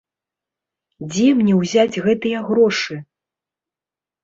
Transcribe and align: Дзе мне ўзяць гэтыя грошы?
Дзе 1.11 1.27
мне 1.41 1.53
ўзяць 1.61 2.01
гэтыя 2.07 2.43
грошы? 2.49 3.01